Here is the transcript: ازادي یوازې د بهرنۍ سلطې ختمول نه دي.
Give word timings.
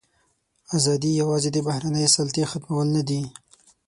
ازادي 0.77 1.11
یوازې 1.21 1.49
د 1.53 1.57
بهرنۍ 1.67 2.05
سلطې 2.15 2.43
ختمول 2.51 2.87
نه 2.95 3.01
دي. 3.09 3.21